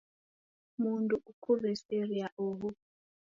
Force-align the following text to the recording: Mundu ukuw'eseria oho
Mundu 0.81 1.15
ukuw'eseria 1.31 2.25
oho 2.47 2.69